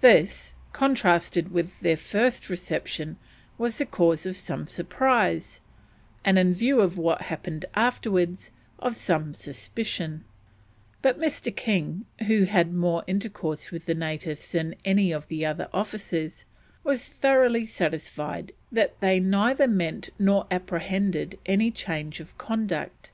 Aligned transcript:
This, 0.00 0.54
contrasted 0.72 1.50
with 1.50 1.80
their 1.80 1.96
first 1.96 2.48
reception, 2.48 3.16
was 3.58 3.78
the 3.78 3.84
cause 3.84 4.24
of 4.26 4.36
some 4.36 4.64
surprise, 4.64 5.60
and, 6.24 6.38
in 6.38 6.54
view 6.54 6.80
of 6.80 6.96
what 6.98 7.22
happened 7.22 7.64
afterwards, 7.74 8.52
of 8.78 8.94
some 8.94 9.32
suspicion; 9.34 10.24
but 11.02 11.18
Mr. 11.18 11.52
King, 11.56 12.04
who 12.28 12.44
had 12.44 12.72
more 12.72 13.02
intercourse 13.08 13.72
with 13.72 13.86
the 13.86 13.94
natives 13.96 14.52
than 14.52 14.76
any 14.84 15.10
of 15.10 15.26
the 15.26 15.44
other 15.44 15.68
officers, 15.72 16.44
was 16.84 17.08
thoroughly 17.08 17.66
satisfied 17.66 18.52
that 18.70 19.00
"they 19.00 19.18
neither 19.18 19.66
meant 19.66 20.10
nor 20.16 20.46
apprehended 20.48 21.40
any 21.44 21.72
change 21.72 22.20
of 22.20 22.38
conduct." 22.38 23.10